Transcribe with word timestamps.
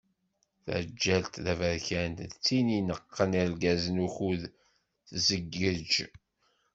Taǧǧalt 0.65 1.33
taberkant 1.45 2.19
d 2.31 2.33
tin 2.43 2.67
ineqqen 2.79 3.31
irgazen 3.41 3.97
ukud 4.07 4.41
tzeggej. 5.09 5.93